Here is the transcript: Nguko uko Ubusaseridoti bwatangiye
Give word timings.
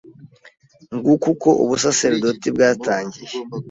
Nguko 0.97 1.25
uko 1.33 1.49
Ubusaseridoti 1.63 2.47
bwatangiye 2.55 3.33